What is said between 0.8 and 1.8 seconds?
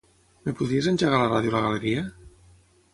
engegar la ràdio a la